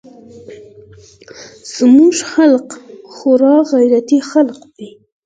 زموږ 1.75 2.15
خلق 2.33 2.67
خورا 3.13 3.55
غيرتي 3.71 4.19
خلق 4.31 4.59
دي. 4.77 4.89